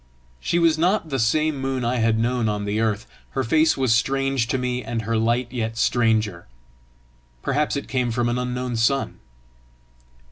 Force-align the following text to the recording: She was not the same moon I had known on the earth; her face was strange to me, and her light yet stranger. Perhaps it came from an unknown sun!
She 0.39 0.57
was 0.57 0.79
not 0.79 1.09
the 1.09 1.19
same 1.19 1.59
moon 1.61 1.85
I 1.85 1.97
had 1.97 2.17
known 2.17 2.49
on 2.49 2.65
the 2.65 2.79
earth; 2.79 3.05
her 3.37 3.43
face 3.43 3.77
was 3.77 3.93
strange 3.93 4.47
to 4.47 4.57
me, 4.57 4.83
and 4.83 5.03
her 5.03 5.15
light 5.15 5.51
yet 5.51 5.77
stranger. 5.77 6.47
Perhaps 7.43 7.75
it 7.75 7.87
came 7.87 8.09
from 8.09 8.27
an 8.27 8.39
unknown 8.39 8.77
sun! 8.77 9.19